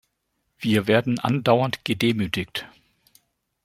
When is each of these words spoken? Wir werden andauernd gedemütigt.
Wir 0.57 0.87
werden 0.87 1.19
andauernd 1.19 1.85
gedemütigt. 1.85 2.67